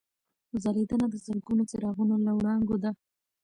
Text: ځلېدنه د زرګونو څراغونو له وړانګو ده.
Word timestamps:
ځلېدنه 0.63 1.05
د 1.09 1.15
زرګونو 1.25 1.63
څراغونو 1.69 2.15
له 2.25 2.31
وړانګو 2.37 2.75
ده. 2.83 2.91